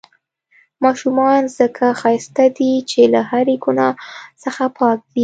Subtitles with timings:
[0.83, 3.93] ماشومان ځڪه ښايسته دي، چې له هرې ګناه
[4.43, 5.19] څخه پاک دي.